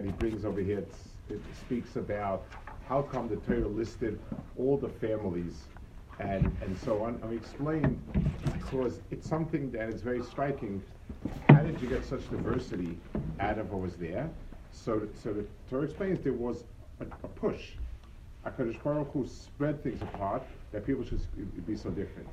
that 0.00 0.06
he 0.06 0.12
brings 0.12 0.46
over 0.46 0.62
here. 0.62 0.82
It 1.28 1.40
speaks 1.60 1.96
about 1.96 2.46
how 2.88 3.02
come 3.02 3.28
the 3.28 3.36
Torah 3.36 3.68
listed 3.68 4.18
all 4.56 4.78
the 4.78 4.88
families 4.88 5.64
and, 6.18 6.44
and 6.62 6.78
so 6.78 7.04
on. 7.04 7.18
And 7.20 7.30
we 7.30 7.36
explain 7.36 8.00
because 8.44 9.00
it's 9.10 9.28
something 9.28 9.70
that 9.72 9.90
is 9.90 10.00
very 10.00 10.22
striking. 10.22 10.82
How 11.48 11.60
did 11.60 11.80
you 11.82 11.88
get 11.88 12.04
such 12.04 12.28
diversity 12.30 12.96
out 13.40 13.58
of 13.58 13.70
what 13.70 13.82
was 13.82 13.96
there? 13.96 14.30
So, 14.72 15.06
so 15.22 15.34
the 15.34 15.44
Torah 15.68 15.84
explains 15.84 16.20
there 16.20 16.32
was 16.32 16.64
a, 17.00 17.04
push. 17.04 17.18
a 17.24 17.28
push. 17.28 17.62
HaKadosh 18.46 18.82
Baruch 18.82 19.12
Hu 19.12 19.26
spread 19.26 19.82
things 19.82 20.00
apart 20.00 20.42
that 20.72 20.86
people 20.86 21.04
should 21.04 21.20
be 21.66 21.76
so 21.76 21.90
different. 21.90 22.28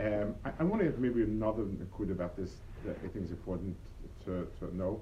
Um, 0.00 0.34
I, 0.44 0.50
I 0.58 0.64
want 0.64 0.82
to 0.82 0.86
have 0.86 0.98
maybe 0.98 1.22
another 1.22 1.62
quote 1.92 2.10
about 2.10 2.36
this 2.36 2.56
that 2.84 2.96
I 3.04 3.08
think 3.08 3.26
is 3.26 3.30
important 3.30 3.76
to, 4.24 4.48
to 4.58 4.76
know. 4.76 5.00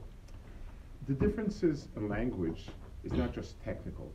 The 1.06 1.14
differences 1.14 1.88
in 1.96 2.08
language 2.08 2.68
is 3.04 3.12
not 3.12 3.34
just 3.34 3.62
technical, 3.62 4.12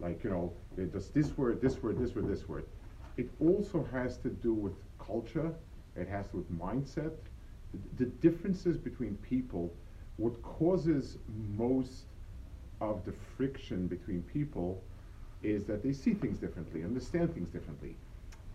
like, 0.00 0.22
you 0.22 0.30
know, 0.30 0.52
just 0.92 1.14
this 1.14 1.36
word, 1.38 1.60
this 1.60 1.82
word, 1.82 1.98
this 1.98 2.14
word, 2.14 2.28
this 2.28 2.48
word. 2.48 2.66
It 3.16 3.30
also 3.40 3.86
has 3.92 4.18
to 4.18 4.28
do 4.28 4.52
with 4.52 4.74
culture, 4.98 5.54
it 5.94 6.08
has 6.08 6.26
to 6.26 6.32
do 6.32 6.38
with 6.38 6.58
mindset. 6.58 7.12
The, 7.72 8.04
the 8.04 8.10
differences 8.10 8.76
between 8.76 9.16
people, 9.16 9.72
what 10.18 10.40
causes 10.42 11.16
most 11.56 12.04
of 12.82 13.04
the 13.06 13.12
friction 13.36 13.86
between 13.86 14.22
people 14.22 14.82
is 15.42 15.64
that 15.64 15.82
they 15.82 15.92
see 15.92 16.12
things 16.12 16.38
differently, 16.38 16.82
understand 16.82 17.32
things 17.34 17.48
differently 17.48 17.96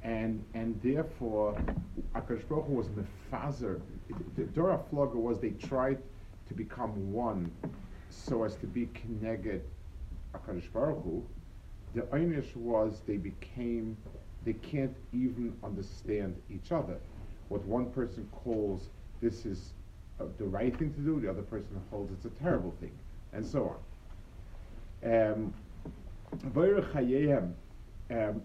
and 0.04 0.44
and 0.54 0.80
therefore 0.82 1.56
Akash 2.16 2.48
Baruch 2.48 2.68
was 2.68 2.88
mefazer. 2.90 3.80
Dor 4.54 4.78
Haflagah 4.78 5.16
was 5.16 5.40
they 5.40 5.52
tried 5.52 6.00
to 6.52 6.58
become 6.58 7.14
one, 7.14 7.50
so 8.10 8.44
as 8.44 8.56
to 8.58 8.68
be 8.68 8.88
connected 8.88 9.64
Akash 10.36 10.72
Baruch 10.74 11.02
Hu. 11.04 11.24
The 11.96 12.02
Einish 12.02 12.56
was 12.56 13.02
they 13.08 13.18
became 13.18 13.98
they 14.44 14.54
can't 14.54 14.96
even 15.14 15.56
understand 15.64 16.36
each 16.50 16.72
other. 16.72 16.98
What 17.50 17.64
one 17.66 17.92
person 17.92 18.28
calls 18.32 18.90
this 19.22 19.46
is 19.46 19.74
uh, 20.20 20.26
the 20.40 20.46
right 20.46 20.76
thing 20.78 20.94
to 20.94 21.00
do, 21.00 21.20
the 21.20 21.30
other 21.30 21.44
person 21.44 21.80
holds 21.92 22.12
it's 22.12 22.26
a 22.26 22.30
terrible 22.42 22.74
thing, 22.80 22.92
and 23.34 23.46
so 23.46 23.76
on. 25.04 25.34
Um, 25.34 25.54
um, 28.12 28.42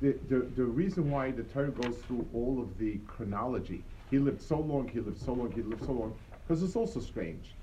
the, 0.00 0.16
the, 0.28 0.38
the 0.56 0.64
reason 0.64 1.10
why 1.10 1.30
the 1.30 1.42
Torah 1.44 1.70
goes 1.70 1.96
through 2.06 2.26
all 2.34 2.60
of 2.60 2.78
the 2.78 2.98
chronology, 3.06 3.84
he 4.11 4.19
lived 4.19 4.41
so 4.41 4.59
long, 4.59 4.87
he 4.87 4.99
lived 4.99 5.19
so 5.19 5.33
long, 5.33 5.51
he 5.51 5.61
lived 5.61 5.85
so 5.85 5.91
long, 5.91 6.13
because 6.41 6.63
it's 6.63 6.75
also 6.75 6.99
strange. 6.99 7.53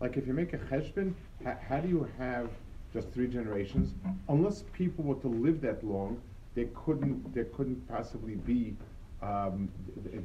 Like 0.00 0.16
if 0.16 0.26
you 0.26 0.34
make 0.34 0.52
a 0.52 0.58
cheshbon, 0.58 1.14
how 1.68 1.80
do 1.80 1.88
you 1.88 2.06
have 2.18 2.50
just 2.92 3.10
three 3.12 3.28
generations? 3.28 3.94
Unless 4.28 4.64
people 4.72 5.04
were 5.04 5.20
to 5.26 5.28
live 5.28 5.60
that 5.62 5.82
long, 5.84 6.20
they 6.54 6.66
couldn't, 6.84 7.34
there 7.34 7.44
couldn't 7.56 7.80
possibly 7.88 8.34
be 8.34 8.76
um, 9.22 9.70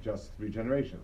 just 0.04 0.36
three 0.38 0.50
generations. 0.50 1.04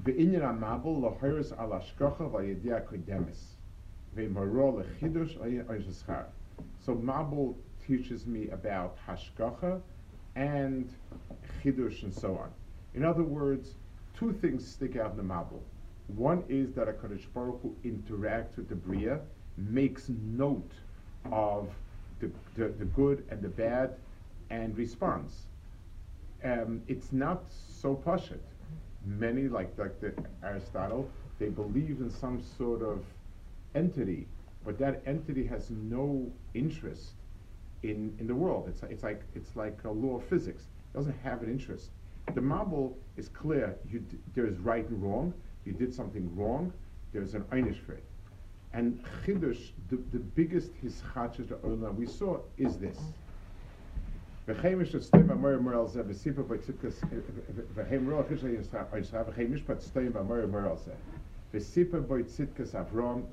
בעניין 0.00 0.42
המבול 0.42 1.02
להרס 1.02 1.52
על 1.52 1.72
השכחה 1.72 2.26
והידיעה 2.26 2.78
הקודמת, 2.78 3.36
ומרו 4.14 4.80
לחידוש 4.80 5.38
השכר. 5.88 6.22
So 6.86 6.90
Mabul 6.90 7.54
teaches 7.85 8.25
me 8.25 8.49
about 8.49 8.97
hashgacha 9.07 9.81
and 10.35 10.89
chidush 11.63 12.03
and 12.03 12.13
so 12.13 12.37
on. 12.37 12.49
In 12.93 13.03
other 13.03 13.23
words, 13.23 13.75
two 14.17 14.33
things 14.33 14.67
stick 14.67 14.95
out 14.95 15.11
in 15.11 15.17
the 15.17 15.23
Mabul. 15.23 15.61
One 16.07 16.43
is 16.49 16.73
that 16.73 16.87
a 16.87 16.93
Kadosh 16.93 17.25
Baruch 17.33 17.61
Hu 17.61 17.75
interacts 17.85 18.57
with 18.57 18.69
the 18.69 18.75
Bria, 18.75 19.19
makes 19.57 20.09
note 20.09 20.71
of 21.31 21.69
the, 22.19 22.31
the, 22.55 22.69
the 22.69 22.85
good 22.85 23.23
and 23.29 23.41
the 23.41 23.49
bad, 23.49 23.95
and 24.49 24.75
responds. 24.77 25.43
Um, 26.43 26.81
it's 26.87 27.11
not 27.11 27.43
so 27.49 28.01
pashut 28.05 28.39
many, 29.05 29.47
like, 29.47 29.77
like 29.77 29.99
the 29.99 30.13
Aristotle, 30.43 31.09
they 31.37 31.49
believe 31.49 31.99
in 32.01 32.09
some 32.09 32.41
sort 32.57 32.81
of 32.81 33.03
entity, 33.75 34.27
but 34.65 34.77
that 34.79 35.01
entity 35.05 35.45
has 35.45 35.69
no 35.69 36.31
interest 36.53 37.11
in, 37.83 38.15
in 38.19 38.27
the 38.27 38.35
world. 38.35 38.67
It's, 38.67 38.83
it's 38.83 39.03
like, 39.03 39.21
it's 39.35 39.55
like 39.55 39.77
a 39.85 39.91
law 39.91 40.17
of 40.17 40.23
physics. 40.25 40.63
It 40.93 40.97
doesn't 40.97 41.17
have 41.23 41.41
an 41.43 41.49
interest. 41.49 41.89
The 42.33 42.41
Mabul 42.41 42.93
is 43.17 43.29
clear. 43.29 43.75
there 44.35 44.45
is 44.45 44.57
right 44.59 44.87
and 44.87 45.01
wrong. 45.01 45.33
You 45.65 45.73
did 45.73 45.93
something 45.93 46.35
wrong. 46.35 46.71
There's 47.13 47.33
an 47.33 47.43
einish 47.51 47.79
for 47.85 47.93
it. 47.93 48.03
And 48.73 49.03
Chidush, 49.25 49.71
the, 49.89 49.97
the 50.11 50.19
biggest 50.19 50.71
hischachas 50.83 51.49
that 51.49 51.61
the 51.61 51.67
Olam 51.67 51.95
we 51.95 52.05
saw 52.05 52.39
is 52.57 52.77
this. 52.77 52.97
Avrom, 62.73 63.23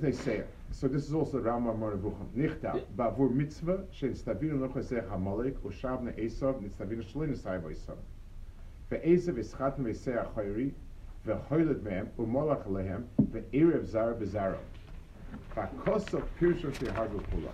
ne'seir. 0.00 0.44
So 0.74 0.88
this 0.88 1.06
is 1.06 1.14
also 1.14 1.38
Rambam 1.38 1.78
Moreh 1.78 1.96
Nevuchim. 1.96 2.28
Nichta, 2.36 2.84
bavur 2.96 3.32
mitzvah, 3.32 3.84
shein 3.92 4.12
stavinu 4.12 4.58
no 4.58 4.68
chosech 4.68 5.08
ha-molek, 5.08 5.54
o 5.64 5.68
shavne 5.68 6.12
Esav, 6.18 6.60
nitstavinu 6.60 7.04
shalin 7.04 7.32
esai 7.32 7.62
vo 7.62 7.68
Esav. 7.68 7.96
Ve-Esav 8.90 9.38
ischat 9.38 9.78
meisei 9.78 10.16
ha-choyri, 10.16 10.72
ve-choyled 11.24 11.80
mehem, 11.84 12.08
u-molach 12.18 12.66
lehem, 12.66 13.04
ve-erev 13.30 13.86
zar 13.86 14.14
bezaro. 14.14 14.58
Va-kosov 15.54 16.24
pirsho 16.40 16.74
she-hargu 16.76 17.22
pula. 17.30 17.52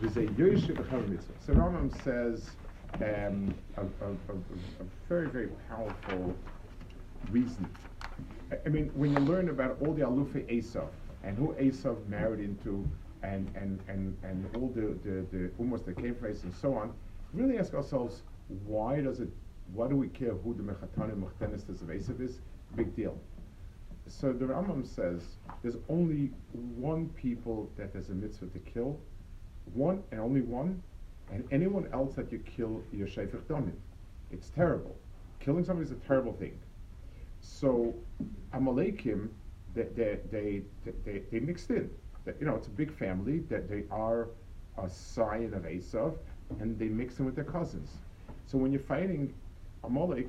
There's 0.00 0.16
a 0.16 0.30
Yoshe 0.34 0.68
mitzvah. 1.08 1.32
So 1.44 1.54
Rambam 1.54 1.90
says 2.04 2.50
um, 3.02 3.52
a, 3.76 3.80
a, 3.80 4.10
a, 4.10 4.34
a, 4.34 4.86
very, 5.08 5.28
very 5.28 5.48
powerful 5.68 6.36
reason. 7.32 7.68
I 8.64 8.68
mean, 8.68 8.92
when 8.94 9.12
you 9.12 9.18
learn 9.18 9.48
about 9.48 9.76
all 9.80 9.92
the 9.92 10.02
Alufe 10.02 10.46
Esav 10.56 10.88
and 11.28 11.36
who 11.36 11.52
Esav 11.60 12.06
married 12.08 12.40
into 12.40 12.88
and, 13.22 13.52
and, 13.54 13.78
and, 13.86 14.16
and 14.22 14.48
all 14.56 14.68
the, 14.74 14.98
the, 15.04 15.26
the 15.30 15.50
almost 15.58 15.84
the 15.84 15.92
came 15.92 16.14
from 16.14 16.28
and 16.28 16.54
so 16.54 16.72
on, 16.74 16.94
really 17.34 17.58
ask 17.58 17.74
ourselves, 17.74 18.22
why 18.64 19.02
does 19.02 19.20
it, 19.20 19.28
why 19.74 19.86
do 19.88 19.94
we 19.94 20.08
care 20.08 20.32
who 20.32 20.54
the 20.54 20.62
Mechatanim 20.62 21.22
Mechtenis 21.22 21.68
of 21.68 21.88
Esav 21.88 22.18
is? 22.22 22.38
Big 22.76 22.96
deal. 22.96 23.18
So 24.06 24.32
the 24.32 24.46
Rambam 24.46 24.86
says 24.86 25.22
there's 25.62 25.76
only 25.90 26.30
one 26.52 27.10
people 27.10 27.70
that 27.76 27.92
there's 27.92 28.08
a 28.08 28.14
mitzvah 28.14 28.46
to 28.46 28.58
kill, 28.60 28.98
one 29.74 30.02
and 30.12 30.20
only 30.20 30.40
one, 30.40 30.82
and 31.30 31.44
anyone 31.52 31.90
else 31.92 32.14
that 32.14 32.32
you 32.32 32.38
kill, 32.38 32.82
you're 32.90 33.06
shayfich 33.06 33.42
damim. 33.42 33.74
It's 34.30 34.48
terrible. 34.48 34.96
Killing 35.40 35.62
somebody 35.62 35.90
is 35.90 35.92
a 35.92 36.06
terrible 36.06 36.32
thing. 36.32 36.58
So 37.42 37.94
Amalekim, 38.54 39.28
they, 39.74 39.84
they, 39.94 40.18
they, 40.30 40.62
they, 41.04 41.22
they 41.30 41.40
mixed 41.40 41.70
in. 41.70 41.90
You 42.40 42.46
know, 42.46 42.56
it's 42.56 42.66
a 42.66 42.70
big 42.70 42.92
family, 42.92 43.40
that 43.48 43.68
they 43.68 43.84
are 43.90 44.28
a 44.76 44.88
scion 44.88 45.54
of 45.54 45.62
Esav, 45.62 46.16
and 46.60 46.78
they 46.78 46.88
mix 46.88 47.18
in 47.18 47.24
with 47.24 47.34
their 47.34 47.44
cousins. 47.44 47.90
So 48.46 48.58
when 48.58 48.72
you're 48.72 48.80
fighting 48.82 49.32
Amalek, 49.84 50.28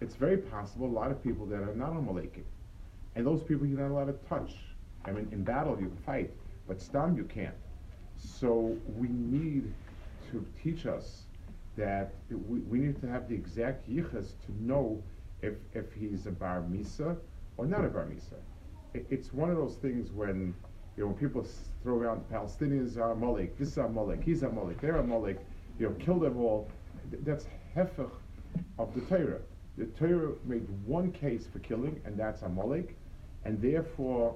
it's 0.00 0.14
very 0.14 0.38
possible 0.38 0.86
a 0.86 0.88
lot 0.88 1.10
of 1.10 1.22
people 1.22 1.46
that 1.46 1.62
are 1.62 1.74
not 1.74 1.92
Amalekim. 1.92 2.44
And 3.14 3.26
those 3.26 3.42
people 3.42 3.66
you're 3.66 3.80
not 3.80 3.90
allowed 3.90 4.06
to 4.06 4.28
touch. 4.28 4.56
I 5.04 5.12
mean, 5.12 5.28
in 5.32 5.42
battle 5.42 5.78
you 5.80 5.86
can 5.86 5.96
fight, 5.96 6.30
but 6.68 6.80
stam 6.80 7.16
you 7.16 7.24
can't. 7.24 7.54
So 8.18 8.76
we 8.96 9.08
need 9.08 9.72
to 10.30 10.44
teach 10.62 10.86
us 10.86 11.22
that 11.76 12.14
we, 12.30 12.60
we 12.60 12.78
need 12.78 13.00
to 13.00 13.08
have 13.08 13.28
the 13.28 13.34
exact 13.34 13.88
yichas 13.88 14.32
to 14.46 14.52
know 14.60 15.02
if, 15.42 15.54
if 15.74 15.92
he's 15.92 16.26
a 16.26 16.30
bar 16.30 16.62
misa 16.70 17.16
or 17.56 17.66
not 17.66 17.84
a 17.84 17.88
bar 17.88 18.06
misa. 18.06 18.34
It, 18.94 19.06
it's 19.10 19.32
one 19.32 19.50
of 19.50 19.56
those 19.56 19.76
things 19.76 20.10
when 20.12 20.54
you 20.96 21.02
know 21.02 21.08
when 21.08 21.16
people 21.16 21.46
throw 21.82 21.98
around 21.98 22.24
the 22.28 22.34
Palestinians 22.34 22.96
are 22.96 23.12
a 23.12 23.16
Molek, 23.16 23.56
this 23.58 23.68
is 23.68 23.78
a 23.78 23.82
Molek, 23.82 24.22
he's 24.22 24.42
a 24.42 24.48
Molek, 24.48 24.80
they're 24.80 24.96
a 24.96 25.02
Molek, 25.02 25.38
you 25.78 25.88
know, 25.88 25.94
kill 25.96 26.18
them 26.18 26.38
all. 26.38 26.68
that's 27.22 27.46
hefech 27.76 28.10
of 28.78 28.94
the 28.94 29.00
Torah. 29.02 29.40
The 29.76 29.86
Torah 29.86 30.32
made 30.46 30.66
one 30.86 31.12
case 31.12 31.46
for 31.46 31.58
killing, 31.58 32.00
and 32.06 32.16
that's 32.18 32.42
Amalek, 32.42 32.96
and 33.44 33.60
therefore 33.60 34.34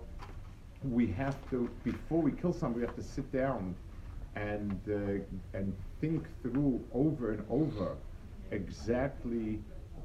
we 0.83 1.07
have 1.09 1.37
to, 1.51 1.69
before 1.83 2.21
we 2.21 2.33
kill 2.33 2.53
somebody, 2.53 2.81
we 2.81 2.87
have 2.87 2.97
to 2.97 3.03
sit 3.03 3.31
down 3.33 3.75
and 4.37 4.79
uh, 4.89 5.59
and 5.59 5.75
think 6.01 6.25
through 6.43 6.81
over 6.95 7.33
and 7.33 7.45
over 7.51 7.97
exactly 8.53 9.61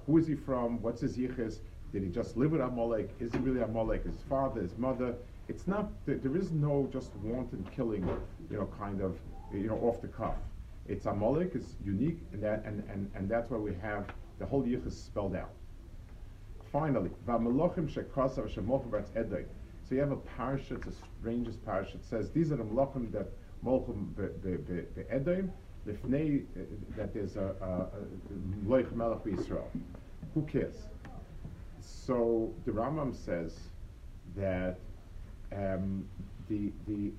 who 0.05 0.17
is 0.17 0.27
he 0.27 0.35
from, 0.35 0.81
what's 0.81 1.01
his 1.01 1.17
yichus, 1.17 1.59
did 1.95 2.03
he 2.03 2.09
just 2.09 2.35
live 2.35 2.51
with 2.51 2.59
Amalek, 2.59 3.09
is 3.21 3.31
he 3.31 3.39
really 3.39 3.61
Amalek, 3.61 4.03
his 4.03 4.17
father, 4.29 4.61
his 4.61 4.77
mother. 4.77 5.15
It's 5.47 5.65
not, 5.65 5.89
there 6.05 6.35
is 6.35 6.51
no 6.51 6.89
just 6.91 7.15
wanton 7.23 7.65
killing, 7.73 8.05
you 8.51 8.57
know, 8.57 8.67
kind 8.77 8.99
of, 8.99 9.17
you 9.53 9.67
know, 9.67 9.77
off 9.77 10.01
the 10.01 10.09
cuff. 10.09 10.35
It's 10.89 11.05
Amalek, 11.05 11.51
it's 11.55 11.75
unique, 11.85 12.19
and, 12.33 12.43
that, 12.43 12.65
and, 12.65 12.83
and, 12.91 13.09
and 13.15 13.29
that's 13.29 13.49
why 13.49 13.59
we 13.59 13.73
have 13.81 14.07
the 14.39 14.45
whole 14.45 14.63
yichus 14.63 14.91
spelled 14.91 15.37
out. 15.37 15.51
Finally, 16.69 17.11
the 17.25 17.31
so 19.87 19.95
you 19.95 20.01
have 20.01 20.11
a 20.11 20.17
parasha, 20.17 20.75
it's 20.75 20.85
the 20.87 20.93
strangest 21.21 21.63
parasha. 21.63 21.95
It 21.95 22.03
says 22.03 22.29
these 22.31 22.51
are 22.51 22.57
the 22.57 22.65
malachim 22.65 23.09
that 23.13 23.29
molchim 23.63 24.13
be'edim, 24.17 25.49
lifnei 25.87 26.43
uh, 26.43 26.59
that 26.97 27.13
there's 27.13 27.37
a 27.37 27.87
loich 28.65 28.91
melech 28.91 29.25
Israel. 29.27 29.71
Who 30.33 30.41
cares? 30.41 30.75
So 31.85 32.53
the 32.65 32.71
Rambam 32.71 33.15
says 33.15 33.57
that 34.35 34.77
um, 35.55 36.07
the 36.49 36.71
the 36.87 37.11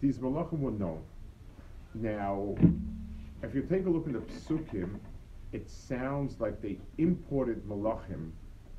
these 0.00 0.18
malachim 0.18 0.60
were 0.60 0.70
known. 0.70 1.02
Now, 1.94 2.56
if 3.42 3.54
you 3.54 3.62
take 3.62 3.86
a 3.86 3.90
look 3.90 4.06
in 4.06 4.12
the 4.14 4.18
psukim, 4.18 4.98
it 5.52 5.70
sounds 5.70 6.40
like 6.40 6.60
they 6.60 6.78
imported 6.98 7.64
malachim. 7.64 8.30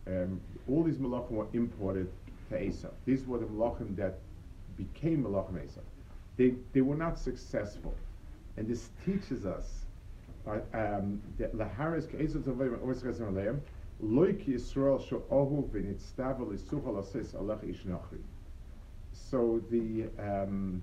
Um, 0.08 0.42
all 0.70 0.84
these 0.84 0.98
malachim 0.98 1.32
were 1.32 1.48
imported 1.54 2.10
to 2.50 2.62
Esau. 2.62 2.90
These 3.06 3.26
were 3.26 3.40
the 3.40 3.46
Malachim 3.46 3.96
that 3.96 4.20
became 4.78 5.24
Malachim 5.24 5.64
Esau. 5.64 5.82
They, 6.38 6.54
they 6.74 6.82
were 6.82 6.96
not 6.96 7.18
successful. 7.18 7.94
And 8.58 8.68
this 8.68 8.90
teaches 9.06 9.46
us 9.46 9.86
uh, 10.48 10.60
um, 10.74 11.22
that 11.38 11.58
So 19.14 19.62
the 19.70 20.10
um, 20.20 20.82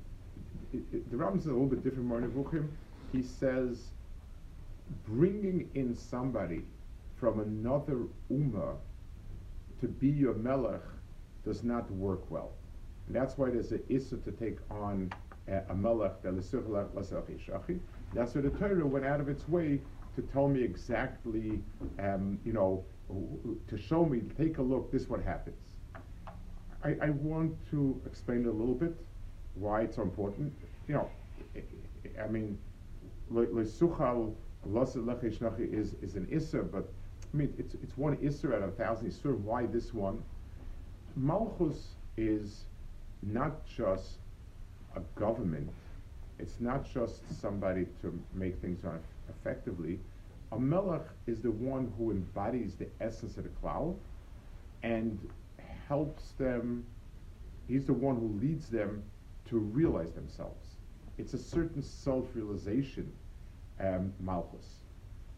it, 0.72 1.10
the 1.10 1.16
Rambam 1.16 1.38
is 1.38 1.46
a 1.46 1.50
little 1.50 1.66
bit 1.66 1.82
different 1.84 2.06
more 2.06 2.18
He 3.12 3.22
says 3.22 3.90
bringing 5.06 5.68
in 5.74 5.94
somebody 5.94 6.64
from 7.16 7.40
another 7.40 8.06
ummah 8.30 8.76
to 9.80 9.88
be 9.88 10.08
your 10.08 10.34
melech 10.34 10.82
does 11.44 11.62
not 11.62 11.90
work 11.92 12.30
well. 12.30 12.52
And 13.06 13.16
that's 13.16 13.36
why 13.36 13.50
there's 13.50 13.72
an 13.72 13.82
issa 13.88 14.16
to 14.18 14.32
take 14.32 14.58
on 14.70 15.12
uh, 15.50 15.60
a 15.68 15.74
melech 15.74 16.22
that 16.22 16.34
That's 18.14 18.34
why 18.34 18.42
the 18.42 18.50
Torah 18.50 18.86
went 18.86 19.04
out 19.04 19.20
of 19.20 19.28
its 19.28 19.48
way 19.48 19.80
to 20.16 20.22
tell 20.22 20.48
me 20.48 20.62
exactly, 20.62 21.60
um, 21.98 22.38
you 22.44 22.52
know, 22.52 22.84
to 23.68 23.78
show 23.78 24.04
me, 24.04 24.22
take 24.36 24.58
a 24.58 24.62
look, 24.62 24.90
this 24.90 25.02
is 25.02 25.08
what 25.08 25.22
happens. 25.22 25.56
I, 26.84 26.96
I 27.00 27.10
want 27.10 27.54
to 27.70 28.00
explain 28.06 28.46
a 28.46 28.50
little 28.50 28.74
bit 28.74 28.94
why 29.54 29.82
it's 29.82 29.96
so 29.96 30.02
important. 30.02 30.52
You 30.88 30.94
know, 30.94 31.10
I 32.22 32.26
mean, 32.28 32.58
lesuchal 33.32 34.34
is 34.64 35.94
is 36.02 36.16
an 36.16 36.26
issa, 36.30 36.62
but 36.62 36.88
I 37.32 37.36
mean 37.36 37.54
it's 37.58 37.74
it's 37.74 37.96
one 37.96 38.18
issa 38.20 38.48
out 38.48 38.62
of 38.62 38.68
a 38.70 38.72
thousand 38.72 39.08
issa. 39.08 39.28
Why 39.28 39.66
this 39.66 39.92
one? 39.94 40.22
Malchus 41.16 41.94
is 42.16 42.64
not 43.22 43.64
just 43.66 44.18
a 44.96 45.00
government, 45.18 45.70
it's 46.38 46.60
not 46.60 46.88
just 46.92 47.20
somebody 47.40 47.86
to 48.00 48.18
make 48.34 48.60
things 48.60 48.82
run 48.82 49.00
effectively. 49.28 49.98
A 50.52 50.58
melech 50.58 51.06
is 51.26 51.40
the 51.40 51.50
one 51.50 51.92
who 51.96 52.10
embodies 52.10 52.76
the 52.76 52.88
essence 53.00 53.36
of 53.38 53.44
the 53.44 53.50
Klal 53.50 53.96
and 54.82 55.18
helps 55.88 56.32
them, 56.32 56.84
he's 57.66 57.86
the 57.86 57.92
one 57.92 58.16
who 58.16 58.28
leads 58.40 58.68
them 58.68 59.02
to 59.46 59.58
realize 59.58 60.12
themselves. 60.12 60.76
It's 61.18 61.34
a 61.34 61.38
certain 61.38 61.82
self 61.82 62.26
realization, 62.34 63.10
um, 63.80 64.12
Malchus. 64.20 64.76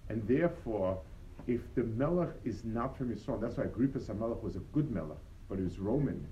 And 0.08 0.26
therefore, 0.26 1.00
if 1.46 1.74
the 1.74 1.84
melech 1.84 2.34
is 2.44 2.64
not 2.64 2.96
from 2.96 3.14
Yisrael, 3.14 3.40
that's 3.40 3.56
why 3.56 3.64
Agrippas 3.64 4.06
HaMelech 4.06 4.42
was 4.42 4.56
a 4.56 4.60
good 4.72 4.90
melech 4.90 5.18
but 5.48 5.58
he 5.58 5.64
was 5.64 5.78
Roman. 5.78 6.26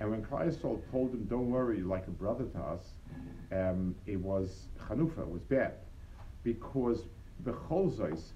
And 0.00 0.10
when 0.10 0.24
Kleisol 0.24 0.80
told 0.90 1.12
him, 1.12 1.24
"Don't 1.24 1.50
worry, 1.50 1.82
like 1.82 2.06
a 2.08 2.10
brother 2.10 2.44
to 2.44 2.58
us," 2.58 2.94
um, 3.52 3.94
it 4.06 4.18
was 4.20 4.68
Chanufa, 4.78 5.20
it 5.20 5.30
was 5.30 5.42
bad, 5.42 5.74
because 6.42 7.04
the 7.44 7.52
Cholzos, 7.52 8.32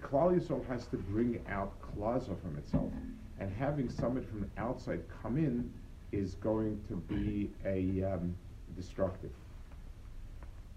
Klal 0.00 0.38
Yisrael 0.38 0.66
has 0.68 0.86
to 0.88 0.96
bring 0.96 1.40
out 1.48 1.72
Klaza 1.82 2.40
from 2.40 2.56
itself, 2.56 2.92
and 3.40 3.52
having 3.52 3.88
somebody 3.90 4.26
from 4.26 4.50
outside 4.56 5.02
come 5.22 5.36
in 5.36 5.70
is 6.12 6.34
going 6.36 6.80
to 6.88 6.94
be 6.94 7.50
a 7.64 8.02
um, 8.04 8.34
destructive. 8.76 9.32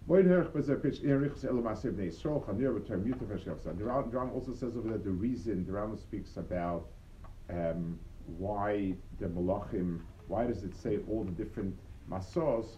The 0.07 0.15
Ram 3.85 4.31
also 4.33 4.53
says 4.53 4.75
over 4.75 4.89
there 4.89 4.97
the 4.97 5.11
reason 5.11 5.65
the 5.65 5.71
Ram 5.71 5.95
speaks 5.95 6.37
about 6.37 6.87
um, 7.49 7.99
why 8.37 8.95
the 9.19 9.27
Malachim, 9.27 9.99
why 10.27 10.47
does 10.47 10.63
it 10.63 10.75
say 10.75 10.99
all 11.07 11.23
the 11.23 11.31
different 11.31 11.75
Masos? 12.09 12.77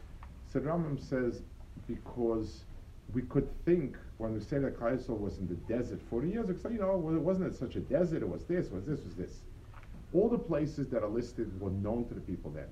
So 0.51 0.59
Rambam 0.59 0.99
says, 0.99 1.41
because 1.87 2.65
we 3.13 3.21
could 3.23 3.47
think 3.65 3.97
when 4.23 4.33
we 4.33 4.39
say 4.39 4.57
that 4.57 4.79
Kaisel 4.79 5.19
was 5.19 5.37
in 5.37 5.49
the 5.49 5.55
desert 5.73 5.99
40 6.09 6.29
years 6.29 6.49
ago, 6.49 6.69
you 6.69 6.79
know, 6.79 6.93
it 7.13 7.19
wasn't 7.19 7.53
such 7.53 7.75
a 7.75 7.81
desert, 7.81 8.21
it 8.21 8.29
was 8.29 8.45
this, 8.45 8.67
it 8.67 8.73
was 8.73 8.85
this, 8.85 8.99
it 8.99 9.05
was 9.05 9.15
this. 9.15 9.41
All 10.13 10.29
the 10.29 10.37
places 10.37 10.87
that 10.91 11.03
are 11.03 11.09
listed 11.09 11.59
were 11.59 11.71
known 11.71 12.05
to 12.07 12.13
the 12.13 12.21
people 12.21 12.49
then. 12.49 12.69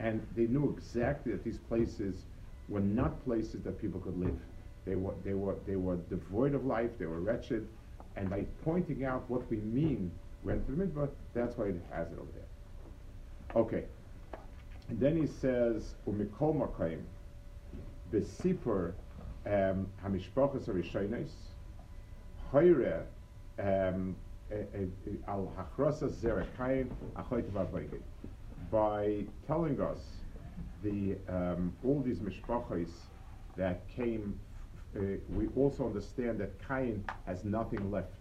And 0.00 0.26
they 0.34 0.48
knew 0.48 0.74
exactly 0.76 1.30
that 1.30 1.44
these 1.44 1.58
places 1.58 2.24
were 2.68 2.80
not 2.80 3.24
places 3.24 3.62
that 3.62 3.80
people 3.80 4.00
could 4.00 4.18
live. 4.18 4.36
They 4.84 4.96
were, 4.96 5.14
they 5.24 5.34
were, 5.34 5.54
they 5.68 5.76
were 5.76 5.98
devoid 6.10 6.56
of 6.56 6.66
life, 6.66 6.90
they 6.98 7.06
were 7.06 7.20
wretched. 7.20 7.68
And 8.16 8.28
by 8.28 8.44
pointing 8.64 9.04
out 9.04 9.30
what 9.30 9.48
we 9.48 9.58
mean 9.58 10.10
went 10.42 10.66
to 10.66 10.72
the 10.72 10.78
mitzvah, 10.78 11.10
that's 11.32 11.56
why 11.56 11.66
it 11.66 11.80
has 11.92 12.08
it 12.08 12.18
over 12.18 12.32
there. 12.34 13.62
Okay. 13.62 13.84
And 14.88 14.98
then 14.98 15.16
he 15.16 15.28
says, 15.28 15.94
Umikol 16.08 16.56
Makayim, 16.56 17.02
Besipur 18.12 18.94
Um, 19.44 19.88
Al 25.26 25.52
By 28.70 29.24
telling 29.46 29.80
us 29.80 29.98
the 30.82 31.16
um, 31.28 31.72
all 31.84 32.00
these 32.00 32.18
mishpachos 32.18 32.90
that 33.56 33.88
came, 33.88 34.38
uh, 34.96 35.00
we 35.30 35.48
also 35.56 35.86
understand 35.86 36.38
that 36.40 36.52
Cain 36.68 37.04
has 37.26 37.44
nothing 37.44 37.90
left. 37.90 38.12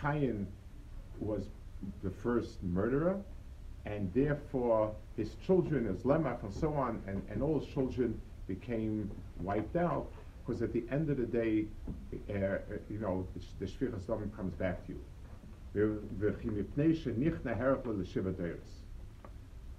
Cain 0.00 0.46
was 1.18 1.48
the 2.02 2.10
first 2.10 2.62
murderer, 2.62 3.20
and 3.86 4.12
therefore 4.14 4.94
his 5.16 5.34
children, 5.46 5.86
his 5.86 6.02
lemach, 6.02 6.42
and 6.42 6.52
so 6.52 6.72
on, 6.74 7.02
and, 7.06 7.22
and 7.30 7.42
all 7.42 7.58
his 7.58 7.68
children 7.68 8.20
became 8.46 9.10
wiped 9.40 9.76
out 9.76 10.10
Because 10.49 10.61
at 10.61 10.73
the 10.73 10.83
end 10.91 11.09
of 11.09 11.17
the 11.17 11.25
day, 11.25 11.65
uh, 12.29 12.33
uh 12.33 12.57
you 12.89 12.99
know, 12.99 13.27
the 13.59 13.65
shvichas 13.65 14.05
damim 14.05 14.35
comes 14.35 14.53
back 14.55 14.85
to 14.87 14.93
you. 14.93 15.01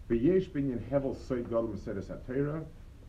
ויש 0.09 0.49
בעניין 0.49 0.79
הבל 0.91 1.15
סויד 1.15 1.47
גדול 1.47 1.71
מסרס 1.73 2.11
התרא, 2.11 2.61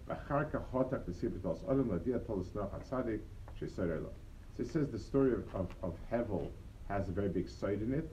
ואחר 0.07 0.49
כך 0.49 0.61
הותק 0.71 0.97
לסיבת 1.07 1.45
אדם 1.45 1.91
להדיע 1.91 2.17
תולס 2.17 2.55
נוח 2.55 2.73
הצדיק 2.73 3.21
שיסר 3.53 3.83
אלו. 3.83 4.09
So 4.57 4.61
it 4.63 4.67
says 4.67 4.89
the 4.89 4.99
story 4.99 5.33
of, 5.33 5.43
of, 5.53 5.67
of 5.83 5.93
Hevel 6.11 6.47
has 6.89 7.09
a 7.09 7.11
very 7.11 7.29
big 7.29 7.47
side 7.49 7.81
in 7.81 7.93
it, 7.93 8.09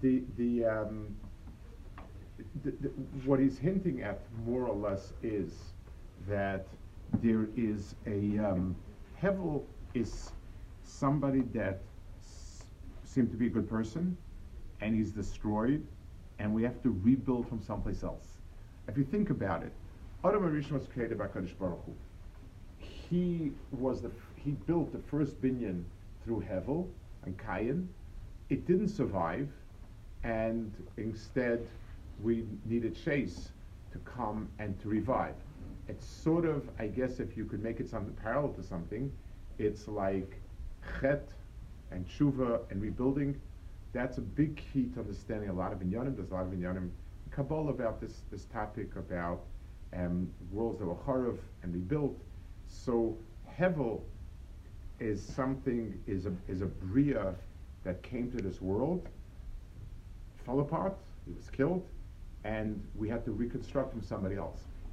the 0.00 0.22
the, 0.38 0.64
um, 0.64 1.14
the, 2.64 2.70
the, 2.80 2.88
what 3.26 3.40
he's 3.40 3.58
hinting 3.58 4.02
at 4.02 4.20
more 4.46 4.66
or 4.66 4.74
less 4.74 5.12
is 5.22 5.50
that 6.28 6.66
there 7.21 7.47
is 7.55 7.95
a 8.05 8.37
um, 8.39 8.75
Hevel 9.21 9.63
is 9.93 10.31
somebody 10.83 11.41
that 11.53 11.81
seemed 13.03 13.31
to 13.31 13.37
be 13.37 13.47
a 13.47 13.49
good 13.49 13.69
person, 13.69 14.15
and 14.81 14.95
he's 14.95 15.11
destroyed, 15.11 15.85
and 16.37 16.53
we 16.53 16.63
have 16.63 16.81
to 16.83 16.97
rebuild 17.03 17.47
from 17.49 17.61
someplace 17.61 18.03
else. 18.03 18.37
If 18.87 18.97
you 18.97 19.03
think 19.03 19.29
about 19.29 19.63
it, 19.63 19.73
Adam 20.23 20.43
Arishon 20.43 20.71
was 20.71 20.87
created 20.87 21.17
by 21.17 21.27
Kadosh 21.27 21.57
Baruch 21.57 21.79
Hu. 21.85 21.93
He 22.77 23.51
was 23.71 24.01
the 24.01 24.11
he 24.35 24.51
built 24.51 24.91
the 24.93 24.99
first 24.99 25.41
binyan 25.41 25.83
through 26.23 26.41
Hevel 26.49 26.87
and 27.25 27.37
Kayin. 27.37 27.87
It 28.49 28.65
didn't 28.65 28.89
survive, 28.89 29.49
and 30.23 30.71
instead 30.97 31.67
we 32.21 32.45
needed 32.65 32.95
Chase 33.03 33.49
to 33.91 33.97
come 33.99 34.47
and 34.59 34.79
to 34.81 34.89
revive. 34.89 35.35
It's 35.89 36.05
sort 36.05 36.45
of, 36.45 36.69
I 36.77 36.85
guess, 36.85 37.19
if 37.19 37.35
you 37.35 37.45
could 37.45 37.63
make 37.63 37.79
it 37.79 37.89
something 37.89 38.13
parallel 38.21 38.53
to 38.53 38.63
something, 38.63 39.11
it's 39.57 39.87
like 39.87 40.39
Chet 41.01 41.27
and 41.91 42.07
Tshuva 42.07 42.59
and 42.69 42.79
rebuilding. 42.79 43.41
That's 43.91 44.19
a 44.19 44.21
big 44.21 44.61
key 44.71 44.85
to 44.93 44.99
understanding 44.99 45.49
a 45.49 45.53
lot 45.53 45.73
of 45.73 45.79
Inyanim. 45.79 46.15
There's 46.15 46.29
a 46.29 46.33
lot 46.35 46.45
of 46.45 46.51
Inyanim 46.51 46.89
Kabbalah 47.31 47.71
about 47.71 47.99
this, 47.99 48.21
this 48.31 48.45
topic 48.45 48.95
about 48.97 49.41
um, 49.93 50.29
worlds 50.51 50.77
that 50.77 50.85
were 50.85 50.93
Charav 50.93 51.39
and 51.63 51.73
rebuilt. 51.73 52.15
So 52.67 53.17
Hevel 53.59 54.01
is 54.99 55.23
something, 55.23 55.99
is 56.05 56.27
a, 56.27 56.33
is 56.47 56.61
a 56.61 56.67
Bria 56.67 57.33
that 57.83 58.03
came 58.03 58.29
to 58.31 58.37
this 58.37 58.61
world, 58.61 59.07
fell 60.45 60.59
apart, 60.59 60.95
he 61.25 61.33
was 61.33 61.49
killed, 61.49 61.83
and 62.43 62.79
we 62.95 63.09
had 63.09 63.25
to 63.25 63.31
reconstruct 63.31 63.91
from 63.91 64.03
somebody 64.03 64.35
else. 64.35 64.59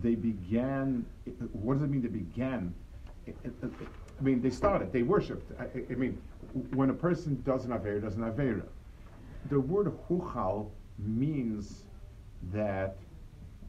they 0.00 0.14
began. 0.14 1.04
What 1.52 1.74
does 1.74 1.82
it 1.82 1.90
mean? 1.90 2.02
They 2.02 2.08
began. 2.08 2.74
I 3.26 4.22
mean, 4.22 4.40
they 4.40 4.50
started. 4.50 4.92
They 4.92 5.02
worshipped. 5.02 5.52
I, 5.60 5.66
I 5.90 5.94
mean, 5.94 6.20
when 6.74 6.90
a 6.90 6.94
person 6.94 7.42
does 7.44 7.64
an 7.64 7.72
avera, 7.72 8.02
does 8.02 8.16
an 8.16 8.22
avera. 8.22 8.64
The 9.50 9.60
word 9.60 9.92
huchal 10.08 10.70
means 10.98 11.84
that 12.52 12.96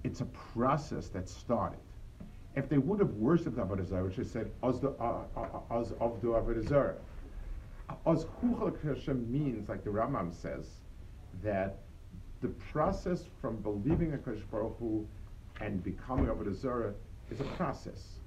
it's 0.03 0.21
a 0.21 0.25
process 0.25 1.07
that 1.09 1.29
started. 1.29 1.79
If 2.55 2.69
they 2.69 2.77
would 2.77 2.99
have 2.99 3.13
worshipped 3.15 3.57
Avodah 3.57 3.87
Zarah, 3.87 4.03
which 4.03 4.19
is 4.19 4.29
said, 4.29 4.51
as 4.63 4.79
the 4.79 4.89
as 5.71 5.91
of 5.99 6.21
the 6.21 6.27
Avodah 6.27 6.67
Zarah, 6.67 6.95
as 8.05 8.25
huchal 8.25 8.75
Hashem 8.83 9.31
means, 9.31 9.69
like 9.69 9.83
the 9.83 9.89
Rambam 9.89 10.33
says, 10.33 10.67
that 11.41 11.79
the 12.41 12.49
process 12.71 13.23
from 13.41 13.57
believing 13.57 14.13
a 14.13 14.17
Kodesh 14.17 14.43
Baruch 14.51 14.77
Hu 14.77 15.07
and 15.63 15.83
becoming 15.83 16.25
Avodah 16.25 16.55
Zarah 16.55 16.93
is 17.31 17.39
a 17.39 17.45
process. 17.55 18.19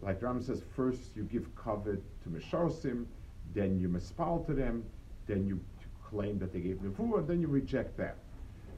Like 0.00 0.20
Rambam 0.20 0.46
says, 0.46 0.62
first 0.76 1.16
you 1.16 1.24
give 1.24 1.54
covet 1.56 2.00
to 2.22 2.28
Mesharsim, 2.28 3.06
then 3.52 3.80
you 3.80 3.88
mispal 3.88 4.46
to 4.46 4.54
them, 4.54 4.84
then 5.26 5.44
you 5.46 5.60
claim 6.08 6.38
that 6.38 6.52
they 6.52 6.60
gave 6.60 6.76
nevuah, 6.76 7.18
and 7.18 7.28
then 7.28 7.40
you 7.40 7.48
reject 7.48 7.96
that. 7.98 8.16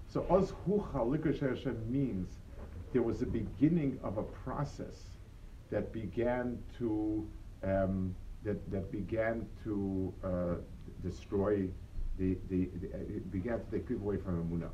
So 0.09 0.27
Oz 0.31 0.53
Hucha 0.67 1.89
means 1.89 2.29
there 2.93 3.03
was 3.03 3.23
a 3.23 3.27
beginning 3.27 4.01
of 4.03 4.17
a 4.19 4.23
process 4.23 5.19
that 5.71 5.93
began 5.93 6.59
to 6.79 7.29
um, 7.63 8.15
that, 8.43 8.71
that 8.71 8.91
began 8.91 9.47
to 9.63 10.13
uh, 10.25 10.55
destroy 11.03 11.69
the, 12.19 12.39
the, 12.49 12.71
the 12.81 12.89
uh, 12.89 12.99
began 13.31 13.61
to 13.61 13.71
take 13.71 13.87
people 13.87 14.07
away 14.07 14.17
from 14.17 14.43
Emunah. 14.43 14.71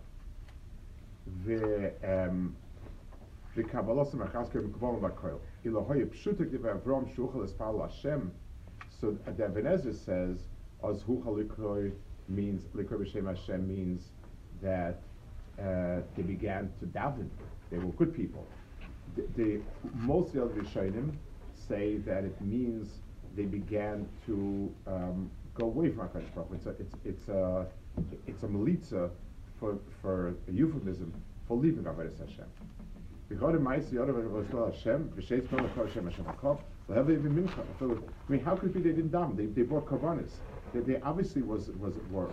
The 1.45 1.93
um, 2.05 2.55
the 3.57 3.65
Kabbalah 3.65 4.07
Semachasker 4.07 4.69
Mekvom 4.69 5.01
Bakoil. 5.01 5.41
Elohoye 5.65 6.07
Pshutik 6.07 6.51
Div 6.51 6.61
Avram 6.61 7.13
Shuchal 7.17 7.49
Espal 7.49 7.81
Hashem 7.83 8.31
so 9.01 9.17
the 9.27 9.45
Ibn 9.45 9.67
Ezra 9.67 9.93
says, 9.93 10.49
"As 10.83 11.03
likroy" 11.03 11.93
means 12.29 12.65
likroy 12.75 13.05
b'shem 13.05 13.27
Hashem 13.27 13.69
means 13.69 14.11
that 14.63 15.03
uh, 15.61 16.01
they 16.17 16.23
began 16.23 16.73
to 16.81 16.87
daven. 16.87 17.29
They 17.71 17.79
were 17.79 17.93
good 17.93 18.15
people. 18.15 18.47
The, 19.17 19.27
the 19.37 19.61
most 19.95 20.35
of 20.35 20.55
the 20.55 20.63
Rishonim 20.63 21.15
say 21.55 21.99
that 21.99 22.25
it 22.25 22.41
means 22.41 23.01
they 23.35 23.45
began 23.45 24.09
to 24.27 24.73
um, 24.87 25.31
go 25.55 25.67
away 25.67 25.91
from 25.91 26.09
Hakadosh 26.09 26.35
Baruch 26.35 26.53
It's 26.55 26.67
a 26.67 26.71
it's 26.71 26.95
it's 27.05 27.29
a 27.29 27.67
it's 28.27 28.43
a 28.43 28.47
melitza 28.47 29.11
for 29.61 29.79
for 30.01 30.35
a 30.49 30.53
euphemism 30.53 31.13
for 31.47 31.57
leaving 31.57 31.85
Avodas 31.85 32.19
Hashem. 32.19 32.47
I 33.29 33.35
mean, 33.35 33.41
how 38.45 38.57
could 38.57 38.71
it 38.71 38.75
be 38.75 38.81
they 38.81 38.91
didn't 38.91 39.11
daven? 39.11 39.37
They, 39.37 39.47
they 39.47 39.63
brought 39.63 39.87
karbanis. 39.87 40.31
They, 40.73 40.81
they 40.81 41.01
obviously 41.01 41.43
was 41.43 41.71
was 41.71 41.97
war. 42.11 42.31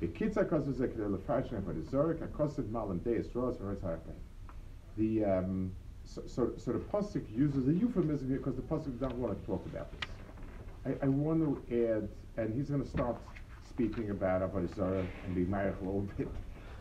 The 0.00 0.08
kitza 0.08 0.44
kazuzek 0.44 0.96
the 0.96 1.04
lefashim 1.04 1.64
for 1.64 1.72
the 1.72 1.80
zorik 1.80 2.18
akosid 2.18 2.68
malam 2.70 2.98
deis 2.98 3.28
roas 3.34 3.56
The 4.98 5.24
um, 5.24 5.72
so, 6.04 6.22
so, 6.26 6.52
so 6.58 6.72
the 6.72 6.80
pasuk 6.80 7.24
uses 7.34 7.66
a 7.68 7.72
euphemism 7.72 8.28
here 8.28 8.36
because 8.36 8.56
the 8.56 8.62
pasuk 8.62 9.00
doesn't 9.00 9.18
want 9.18 9.40
to 9.40 9.46
talk 9.46 9.64
about 9.64 9.90
this. 9.92 10.10
I, 10.84 11.06
I 11.06 11.08
want 11.08 11.40
to 11.40 11.62
add, 11.96 12.08
and 12.36 12.54
he's 12.54 12.68
going 12.68 12.82
to 12.82 12.88
start 12.88 13.16
speaking 13.66 14.10
about 14.10 14.42
Avodah 14.42 14.74
Zarah 14.74 15.06
and 15.24 15.34
be 15.34 15.44
married 15.44 15.76
a 15.80 15.84
little 15.84 16.06
bit. 16.18 16.28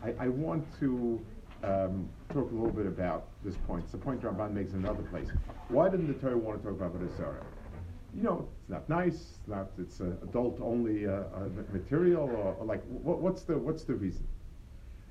I, 0.04 0.26
I 0.26 0.28
want 0.28 0.66
to 0.80 1.26
um, 1.64 2.10
talk 2.30 2.52
a 2.52 2.54
little 2.54 2.72
bit 2.72 2.86
about 2.86 3.28
this 3.44 3.56
point. 3.68 3.84
It's 3.86 3.94
a 3.94 3.98
point 3.98 4.22
Ramban 4.22 4.54
makes 4.54 4.74
in 4.74 4.80
another 4.80 5.04
place. 5.04 5.30
Why 5.70 5.90
didn't 5.90 6.08
the 6.08 6.14
Torah 6.14 6.38
want 6.38 6.62
to 6.62 6.70
talk 6.70 6.80
about 6.80 6.94
Avodah 7.00 7.44
You 8.16 8.24
know, 8.24 8.48
it's 8.62 8.70
not 8.70 8.88
nice. 8.90 9.14
It's 9.16 9.48
not. 9.48 9.68
It's 9.78 10.02
uh, 10.02 10.14
adult-only 10.24 11.08
uh, 11.08 11.12
uh, 11.12 11.50
material, 11.72 12.24
or, 12.24 12.56
or 12.60 12.66
like 12.66 12.84
what, 12.86 13.20
what's 13.20 13.44
the 13.44 13.58
what's 13.58 13.84
the 13.84 13.94
reason? 13.94 14.28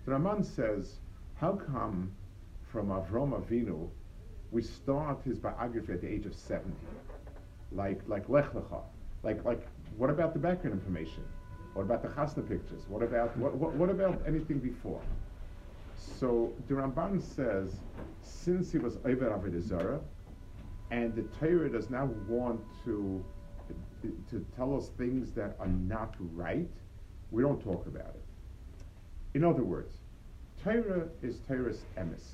The 0.04 0.12
Ramban 0.12 0.44
says, 0.44 0.96
how 1.36 1.52
come 1.52 2.12
from 2.70 2.88
Avram 2.88 3.32
Avinu 3.40 3.88
we 4.50 4.62
start 4.62 5.22
his 5.24 5.38
biography 5.38 5.94
at 5.94 6.02
the 6.02 6.08
age 6.08 6.26
of 6.26 6.34
seventy, 6.34 6.76
like 7.72 8.00
like 8.06 8.28
Lech 8.28 8.52
Lecha, 8.52 8.82
like 9.22 9.44
like 9.44 9.66
what 9.96 10.10
about 10.10 10.34
the 10.34 10.38
background 10.38 10.78
information? 10.78 11.24
What 11.74 11.84
about 11.84 12.02
the 12.02 12.08
chasna 12.08 12.46
pictures? 12.46 12.82
What 12.88 13.02
about 13.02 13.34
what, 13.38 13.54
what, 13.54 13.72
what 13.74 13.88
about 13.88 14.20
anything 14.26 14.58
before? 14.58 15.00
So 16.18 16.52
the 16.68 16.74
Ramban 16.74 17.22
says, 17.22 17.80
since 18.22 18.72
he 18.72 18.78
was 18.78 18.96
over 19.04 19.26
Avodah 19.30 20.00
and 20.90 21.14
the 21.14 21.22
Torah 21.38 21.70
does 21.70 21.90
not 21.90 22.08
want 22.28 22.60
to 22.84 23.24
to 24.30 24.44
tell 24.56 24.76
us 24.76 24.90
things 24.98 25.32
that 25.32 25.56
are 25.58 25.68
not 25.68 26.14
right, 26.34 26.68
we 27.30 27.42
don't 27.42 27.62
talk 27.62 27.86
about 27.86 28.14
it. 28.14 28.24
In 29.34 29.44
other 29.44 29.62
words, 29.62 29.94
Torah 30.62 31.08
is 31.22 31.38
Torah's 31.48 31.84
emes. 31.96 32.24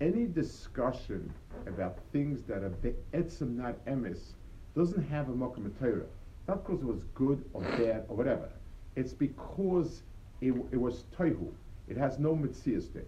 Any 0.00 0.26
discussion 0.26 1.32
about 1.66 1.98
things 2.12 2.42
that 2.42 2.62
are 2.62 2.70
be'etzim 2.70 3.56
not 3.56 3.84
emes 3.86 4.34
doesn't 4.76 5.08
have 5.08 5.28
a 5.28 5.32
mokum 5.32 5.70
Torah. 5.78 6.06
Not 6.46 6.66
because 6.66 6.82
it 6.82 6.86
was 6.86 7.02
good 7.14 7.44
or 7.52 7.62
bad 7.62 8.04
or 8.08 8.16
whatever. 8.16 8.48
It's 8.96 9.12
because 9.12 10.02
it, 10.40 10.52
it 10.70 10.80
was 10.80 11.04
toihu. 11.16 11.52
It 11.88 11.96
has 11.96 12.18
no 12.18 12.34
Metzias 12.34 12.92
there. 12.92 13.04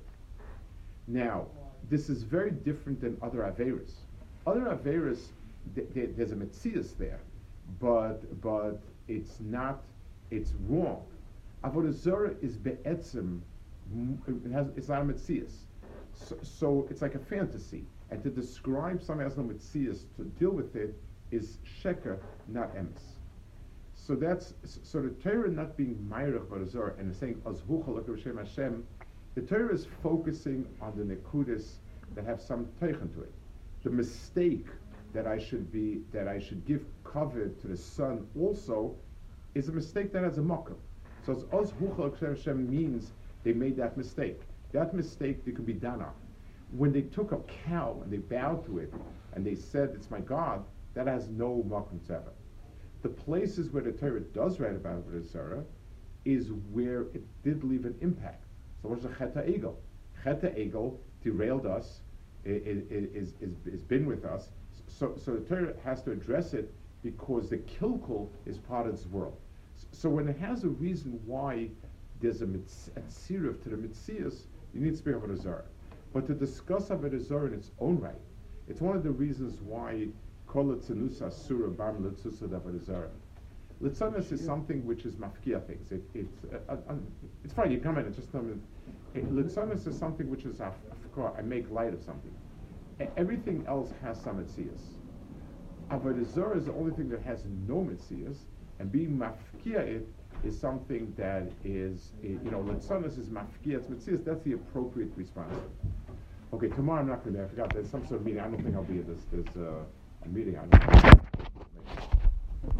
Now, 1.06 1.46
this 1.88 2.08
is 2.08 2.22
very 2.22 2.50
different 2.50 3.00
than 3.00 3.16
other 3.22 3.40
Averis. 3.40 3.92
Other 4.46 4.60
Averis, 4.60 5.26
th- 5.74 5.92
th- 5.92 6.10
there's 6.16 6.32
a 6.32 6.36
Metzias 6.36 6.96
there, 6.96 7.20
but, 7.78 8.40
but 8.40 8.80
it's 9.08 9.38
not, 9.40 9.82
it's 10.30 10.52
wrong. 10.68 11.02
Avodah 11.64 12.42
is 12.42 12.56
be'etzim, 12.56 13.40
mm, 13.94 14.46
it 14.46 14.52
has, 14.52 14.68
it's 14.76 14.88
not 14.88 15.02
a 15.02 15.04
Metzias. 15.04 15.52
So, 16.14 16.38
so, 16.42 16.86
it's 16.90 17.02
like 17.02 17.14
a 17.14 17.18
fantasy. 17.18 17.84
And 18.10 18.22
to 18.22 18.30
describe 18.30 19.02
something 19.02 19.26
as 19.26 19.36
no 19.36 19.44
Metzias, 19.44 20.04
to 20.16 20.24
deal 20.38 20.50
with 20.50 20.74
it, 20.76 20.94
is 21.30 21.58
Sheker, 21.82 22.18
not 22.48 22.74
Emes. 22.74 23.19
So 24.10 24.16
that's 24.16 24.54
so 24.64 25.02
the 25.02 25.10
Torah 25.10 25.48
not 25.48 25.76
being 25.76 25.94
Ma'irach 26.10 26.46
Barazor 26.46 26.98
and 26.98 27.14
saying 27.14 27.40
as 27.48 27.62
Hashem 27.62 28.84
the 29.36 29.40
Torah 29.42 29.72
is 29.72 29.86
focusing 30.02 30.66
on 30.80 30.96
the 30.96 31.04
Nekudis 31.04 31.74
that 32.16 32.24
have 32.24 32.42
some 32.42 32.66
Teichen 32.82 33.14
to 33.14 33.20
it. 33.20 33.32
The 33.84 33.90
mistake 33.90 34.66
that 35.12 35.28
I 35.28 35.38
should 35.38 35.70
be 35.70 36.00
that 36.10 36.26
I 36.26 36.40
should 36.40 36.66
give 36.66 36.84
cover 37.04 37.50
to 37.50 37.66
the 37.68 37.76
son 37.76 38.26
also 38.36 38.96
is 39.54 39.68
a 39.68 39.72
mistake 39.72 40.12
that 40.12 40.24
has 40.24 40.38
a 40.38 40.42
mokum. 40.42 40.74
So 41.24 41.46
Oz 41.52 41.72
Hashem 42.20 42.68
means 42.68 43.12
they 43.44 43.52
made 43.52 43.76
that 43.76 43.96
mistake. 43.96 44.40
That 44.72 44.92
mistake 44.92 45.44
they 45.44 45.52
could 45.52 45.66
be 45.66 45.72
done 45.72 46.02
on. 46.02 46.14
When 46.72 46.92
they 46.92 47.02
took 47.02 47.30
a 47.30 47.38
cow 47.64 48.00
and 48.02 48.12
they 48.12 48.16
bowed 48.16 48.66
to 48.66 48.78
it 48.78 48.92
and 49.34 49.46
they 49.46 49.54
said, 49.54 49.92
It's 49.94 50.10
my 50.10 50.18
God, 50.18 50.64
that 50.94 51.06
has 51.06 51.28
no 51.28 51.64
makom 51.68 52.00
tzeva. 52.00 52.32
The 52.34 52.39
places 53.24 53.70
where 53.70 53.82
the 53.82 53.92
Torah 53.92 54.20
does 54.20 54.60
write 54.60 54.76
about 54.76 55.08
Avodah 55.08 55.24
Zarah 55.30 55.64
is 56.24 56.50
where 56.72 57.02
it 57.14 57.22
did 57.42 57.64
leave 57.64 57.84
an 57.84 57.96
impact. 58.00 58.44
So 58.82 58.88
what's 58.88 59.02
the 59.02 59.08
Cheta 59.08 59.42
Egel? 59.46 59.74
Cheta 60.24 60.48
Egel 60.48 60.96
derailed 61.22 61.66
us, 61.66 62.00
is, 62.44 62.84
is, 62.90 63.32
is, 63.66 63.82
been 63.82 64.06
with 64.06 64.24
us. 64.24 64.48
So, 64.88 65.14
so 65.16 65.34
the 65.34 65.40
Torah 65.40 65.74
has 65.84 66.02
to 66.02 66.12
address 66.12 66.54
it 66.54 66.72
because 67.02 67.48
the 67.48 67.58
kilkul 67.58 68.28
is 68.46 68.58
part 68.58 68.86
of 68.86 68.94
its 68.94 69.06
world. 69.06 69.36
So 69.92 70.08
when 70.08 70.28
it 70.28 70.38
has 70.38 70.64
a 70.64 70.68
reason 70.68 71.20
why 71.24 71.70
there's 72.20 72.42
a, 72.42 72.46
mitzirif 72.46 73.62
to 73.62 73.68
the 73.68 73.76
mitzias, 73.76 74.42
you 74.74 74.80
need 74.80 74.90
to 74.90 74.96
speak 74.96 75.14
about 75.14 75.30
a 75.30 75.36
zara. 75.36 75.64
But 76.12 76.26
to 76.26 76.34
discuss 76.34 76.90
about 76.90 77.14
a 77.14 77.20
zara 77.20 77.46
in 77.46 77.54
its 77.54 77.70
own 77.80 77.98
right, 77.98 78.14
it's 78.68 78.80
one 78.80 78.96
of 78.96 79.02
the 79.02 79.10
reasons 79.10 79.60
why 79.62 80.08
kol 80.50 80.74
tzenusa 80.76 81.30
sura 81.30 81.68
bam 81.68 82.02
litzusa 82.02 82.48
davar 82.48 82.84
zara. 82.84 83.10
Is 83.82 84.44
something 84.44 84.84
which 84.84 85.06
is 85.06 85.14
mafkia 85.14 85.66
things. 85.66 85.90
It, 85.90 86.02
it's 86.12 86.44
uh, 86.52 86.72
uh, 86.72 86.76
uh, 86.90 86.94
it's 87.44 87.54
fine. 87.54 87.70
You 87.70 87.78
come 87.78 87.96
in 87.98 88.04
and 88.04 88.14
just 88.14 88.30
tell 88.30 88.42
me. 88.42 88.54
Litzanis 89.14 89.86
is 89.86 89.96
something 89.96 90.28
which 90.28 90.44
is 90.44 90.60
I 90.60 91.42
make 91.42 91.70
light 91.70 91.94
of 91.94 92.02
something. 92.02 92.34
Everything 93.16 93.64
else 93.66 93.90
has 94.02 94.20
some 94.20 94.44
mitzias. 94.44 94.80
Avodah 95.90 96.56
is 96.56 96.66
the 96.66 96.72
only 96.74 96.92
thing 96.92 97.08
that 97.08 97.22
has 97.22 97.44
no 97.66 97.76
mitzias, 97.76 98.38
and 98.80 98.92
being 98.92 99.16
mafkia 99.16 99.78
it 99.78 100.06
is 100.44 100.58
something 100.58 101.12
that 101.16 101.50
is, 101.64 102.10
you 102.22 102.50
know, 102.50 102.60
letzanis 102.60 103.18
is 103.18 103.28
mafkia, 103.28 103.78
it's 103.78 103.86
mitzias, 103.86 104.24
that's 104.24 104.42
the 104.44 104.52
appropriate 104.52 105.10
response. 105.16 105.54
Okay, 106.52 106.68
tomorrow 106.68 107.00
I'm 107.00 107.08
not 107.08 107.24
going 107.24 107.36
to 107.36 107.42
be, 107.42 107.44
I 107.44 107.48
forgot, 107.48 107.72
there's 107.72 107.90
some 107.90 108.06
sort 108.06 108.20
of 108.20 108.26
meeting, 108.26 108.40
I 108.40 108.48
don't 108.48 108.62
think 108.62 108.74
I'll 108.76 108.84
be 108.84 108.98
at 108.98 109.06
this, 109.06 109.24
this 109.32 109.56
uh, 109.56 109.84
meeting. 110.28 110.56
I 110.56 110.66
don't 110.66 111.20